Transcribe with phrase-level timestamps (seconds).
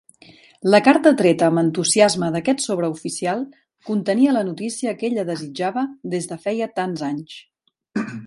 [0.75, 3.43] La carta treta amb entusiasme d'aquest sobre oficial
[3.91, 5.83] contenia la notícia que ella desitjava
[6.15, 7.39] des de feia tants anys.